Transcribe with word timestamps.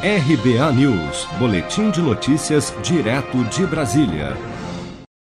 RBA 0.00 0.72
News, 0.74 1.26
Boletim 1.40 1.90
de 1.90 2.00
Notícias, 2.00 2.72
direto 2.84 3.42
de 3.46 3.66
Brasília. 3.66 4.36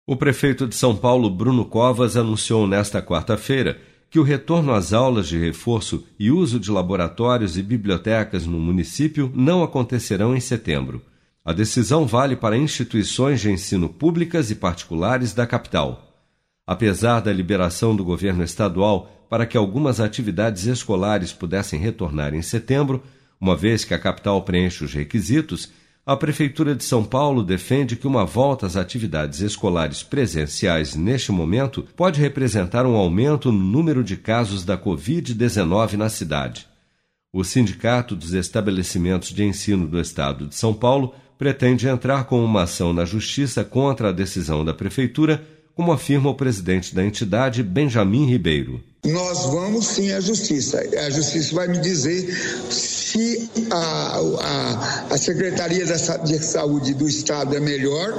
O 0.06 0.14
prefeito 0.14 0.66
de 0.66 0.74
São 0.74 0.94
Paulo, 0.94 1.30
Bruno 1.30 1.64
Covas, 1.64 2.14
anunciou 2.14 2.66
nesta 2.66 3.00
quarta-feira 3.00 3.80
que 4.10 4.18
o 4.18 4.22
retorno 4.22 4.74
às 4.74 4.92
aulas 4.92 5.28
de 5.28 5.38
reforço 5.38 6.04
e 6.18 6.30
uso 6.30 6.60
de 6.60 6.70
laboratórios 6.70 7.56
e 7.56 7.62
bibliotecas 7.62 8.44
no 8.44 8.60
município 8.60 9.32
não 9.34 9.62
acontecerão 9.62 10.36
em 10.36 10.40
setembro. 10.40 11.00
A 11.42 11.54
decisão 11.54 12.06
vale 12.06 12.36
para 12.36 12.58
instituições 12.58 13.40
de 13.40 13.50
ensino 13.50 13.88
públicas 13.88 14.50
e 14.50 14.54
particulares 14.54 15.32
da 15.32 15.46
capital. 15.46 16.20
Apesar 16.66 17.20
da 17.20 17.32
liberação 17.32 17.96
do 17.96 18.04
governo 18.04 18.44
estadual 18.44 19.10
para 19.30 19.46
que 19.46 19.56
algumas 19.56 20.00
atividades 20.00 20.66
escolares 20.66 21.32
pudessem 21.32 21.80
retornar 21.80 22.34
em 22.34 22.42
setembro, 22.42 23.02
uma 23.40 23.56
vez 23.56 23.84
que 23.84 23.94
a 23.94 23.98
capital 23.98 24.42
preenche 24.42 24.84
os 24.84 24.92
requisitos, 24.92 25.70
a 26.04 26.16
Prefeitura 26.16 26.72
de 26.74 26.84
São 26.84 27.02
Paulo 27.02 27.42
defende 27.42 27.96
que 27.96 28.06
uma 28.06 28.24
volta 28.24 28.64
às 28.64 28.76
atividades 28.76 29.40
escolares 29.40 30.04
presenciais 30.04 30.94
neste 30.94 31.32
momento 31.32 31.84
pode 31.96 32.20
representar 32.20 32.86
um 32.86 32.94
aumento 32.94 33.50
no 33.50 33.58
número 33.58 34.04
de 34.04 34.16
casos 34.16 34.64
da 34.64 34.78
Covid-19 34.78 35.94
na 35.94 36.08
cidade. 36.08 36.68
O 37.32 37.42
Sindicato 37.42 38.14
dos 38.14 38.32
Estabelecimentos 38.32 39.30
de 39.30 39.42
Ensino 39.44 39.88
do 39.88 40.00
Estado 40.00 40.46
de 40.46 40.54
São 40.54 40.72
Paulo 40.72 41.12
pretende 41.36 41.88
entrar 41.88 42.24
com 42.24 42.42
uma 42.42 42.62
ação 42.62 42.92
na 42.92 43.04
Justiça 43.04 43.64
contra 43.64 44.08
a 44.10 44.12
decisão 44.12 44.64
da 44.64 44.72
Prefeitura, 44.72 45.44
como 45.76 45.92
afirma 45.92 46.30
o 46.30 46.34
presidente 46.34 46.94
da 46.94 47.04
entidade, 47.04 47.62
Benjamin 47.62 48.24
Ribeiro. 48.24 48.82
Nós 49.04 49.44
vamos 49.44 49.86
sim 49.86 50.10
à 50.10 50.20
Justiça. 50.20 50.80
A 50.80 51.10
Justiça 51.10 51.54
vai 51.54 51.68
me 51.68 51.78
dizer 51.78 52.26
se 52.70 53.50
a, 53.70 54.18
a, 54.40 55.14
a 55.14 55.18
Secretaria 55.18 55.84
de 55.84 56.38
Saúde 56.42 56.94
do 56.94 57.06
Estado 57.06 57.54
é 57.54 57.60
melhor 57.60 58.10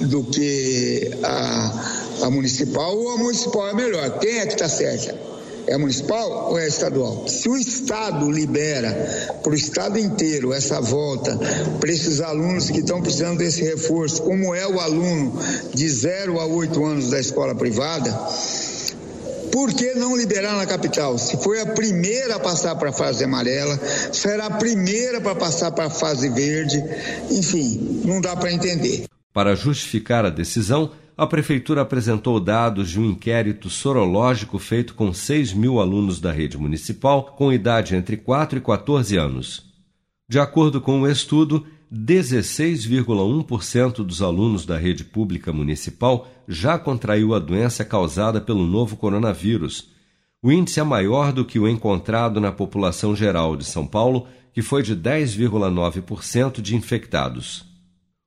do 0.00 0.22
que 0.22 1.10
a, 1.24 2.24
a 2.26 2.30
municipal 2.30 2.96
ou 2.96 3.10
a 3.10 3.18
municipal 3.18 3.68
é 3.68 3.74
melhor. 3.74 4.18
Quem 4.20 4.38
é 4.38 4.46
que 4.46 4.54
está 4.54 4.68
certa? 4.68 5.35
É 5.66 5.76
municipal 5.76 6.50
ou 6.50 6.58
é 6.58 6.66
estadual? 6.66 7.26
Se 7.28 7.48
o 7.48 7.56
Estado 7.56 8.30
libera 8.30 9.38
para 9.42 9.52
o 9.52 9.54
Estado 9.54 9.98
inteiro 9.98 10.52
essa 10.52 10.80
volta 10.80 11.36
para 11.80 11.90
esses 11.90 12.20
alunos 12.20 12.70
que 12.70 12.80
estão 12.80 13.02
precisando 13.02 13.38
desse 13.38 13.62
reforço, 13.62 14.22
como 14.22 14.54
é 14.54 14.66
o 14.66 14.80
aluno 14.80 15.38
de 15.74 15.88
0 15.88 16.40
a 16.40 16.46
8 16.46 16.84
anos 16.84 17.10
da 17.10 17.18
escola 17.18 17.54
privada, 17.54 18.12
por 19.56 19.72
que 19.72 19.94
não 19.94 20.14
liberar 20.14 20.54
na 20.54 20.66
capital? 20.66 21.18
Se 21.18 21.38
foi 21.38 21.60
a 21.60 21.66
primeira 21.66 22.36
a 22.36 22.38
passar 22.38 22.76
para 22.76 22.90
a 22.90 22.92
fase 22.92 23.24
amarela, 23.24 23.80
será 24.12 24.46
a 24.46 24.50
primeira 24.50 25.18
para 25.18 25.34
passar 25.34 25.72
para 25.72 25.86
a 25.86 25.90
fase 25.90 26.28
verde, 26.28 26.84
enfim, 27.30 28.02
não 28.04 28.20
dá 28.20 28.36
para 28.36 28.52
entender. 28.52 29.06
Para 29.32 29.54
justificar 29.54 30.26
a 30.26 30.30
decisão, 30.30 30.92
a 31.16 31.26
Prefeitura 31.26 31.80
apresentou 31.80 32.38
dados 32.38 32.90
de 32.90 33.00
um 33.00 33.06
inquérito 33.06 33.70
sorológico 33.70 34.58
feito 34.58 34.94
com 34.94 35.14
6 35.14 35.54
mil 35.54 35.80
alunos 35.80 36.20
da 36.20 36.30
rede 36.30 36.58
municipal 36.58 37.34
com 37.36 37.50
idade 37.50 37.96
entre 37.96 38.18
4 38.18 38.58
e 38.58 38.60
14 38.60 39.16
anos. 39.16 39.64
De 40.28 40.38
acordo 40.38 40.78
com 40.78 41.00
o 41.00 41.08
estudo, 41.08 41.64
16,1% 41.90 44.04
dos 44.04 44.20
alunos 44.20 44.66
da 44.66 44.76
rede 44.76 45.04
pública 45.04 45.54
municipal 45.54 46.28
já 46.46 46.78
contraiu 46.78 47.34
a 47.34 47.38
doença 47.38 47.82
causada 47.84 48.38
pelo 48.38 48.66
novo 48.66 48.94
coronavírus. 48.96 49.88
O 50.42 50.52
índice 50.52 50.80
é 50.80 50.82
maior 50.82 51.32
do 51.32 51.46
que 51.46 51.58
o 51.58 51.66
encontrado 51.66 52.38
na 52.40 52.52
população 52.52 53.16
geral 53.16 53.56
de 53.56 53.64
São 53.64 53.86
Paulo, 53.86 54.26
que 54.52 54.60
foi 54.60 54.82
de 54.82 54.94
10,9% 54.94 56.60
de 56.60 56.76
infectados. 56.76 57.64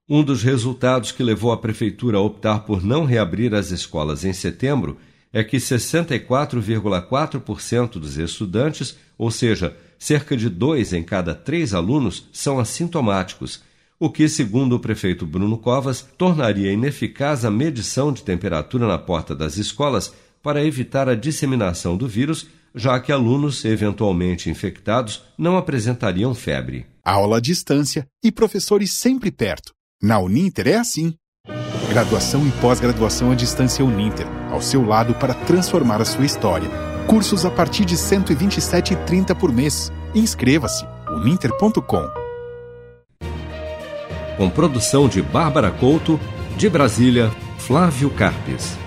Um 0.10 0.24
dos 0.24 0.42
resultados 0.42 1.12
que 1.12 1.22
levou 1.22 1.52
a 1.52 1.58
prefeitura 1.58 2.18
a 2.18 2.22
optar 2.22 2.62
por 2.62 2.84
não 2.84 3.06
reabrir 3.06 3.54
as 3.54 3.70
escolas 3.70 4.26
em 4.26 4.34
setembro 4.34 4.98
é 5.32 5.44
que 5.44 5.58
64,4% 5.58 8.00
dos 8.00 8.18
estudantes, 8.18 8.98
ou 9.16 9.30
seja, 9.30 9.78
cerca 10.00 10.36
de 10.36 10.50
dois 10.50 10.94
em 10.94 11.04
cada 11.04 11.36
três 11.36 11.76
alunos, 11.76 12.28
são 12.34 12.58
assintomáticos, 12.58 13.62
o 14.00 14.10
que, 14.10 14.28
segundo 14.28 14.76
o 14.76 14.80
prefeito 14.80 15.28
Bruno 15.28 15.60
Covas, 15.60 16.10
tornaria 16.18 16.72
ineficaz 16.72 17.46
a 17.46 17.52
medição 17.52 18.12
de 18.12 18.24
temperatura 18.24 18.88
na 18.88 18.98
porta 18.98 19.36
das 19.36 19.58
escolas 19.58 20.12
para 20.42 20.66
evitar 20.66 21.08
a 21.08 21.14
disseminação 21.14 21.96
do 21.96 22.08
vírus, 22.08 22.48
já 22.74 23.00
que 23.00 23.12
alunos 23.12 23.64
eventualmente 23.64 24.50
infectados 24.50 25.22
não 25.38 25.56
apresentariam 25.56 26.34
febre. 26.34 26.88
Aula 27.04 27.38
à 27.38 27.40
distância 27.40 28.08
e 28.24 28.32
professores 28.32 28.92
sempre 28.92 29.30
perto. 29.32 29.78
Na 30.02 30.18
Uninter 30.18 30.66
é 30.70 30.76
assim. 30.78 31.14
Graduação 31.90 32.48
e 32.48 32.52
pós-graduação 32.62 33.32
à 33.32 33.36
distância 33.36 33.84
Uninter, 33.84 34.26
ao 34.50 34.62
seu 34.62 34.86
lado 34.86 35.14
para 35.16 35.34
transformar 35.34 36.02
a 36.02 36.06
sua 36.06 36.26
história. 36.26 36.70
Cursos 37.06 37.44
a 37.46 37.52
partir 37.52 37.84
de 37.84 37.96
R$ 37.96 38.02
127,30 38.02 39.36
por 39.36 39.52
mês. 39.52 39.92
Inscreva-se 40.16 40.86
uninter.com. 41.10 42.08
Com 44.38 44.50
produção 44.50 45.10
de 45.10 45.22
Bárbara 45.22 45.70
Couto, 45.70 46.18
de 46.56 46.70
Brasília, 46.70 47.30
Flávio 47.58 48.10
Carpes. 48.10 48.78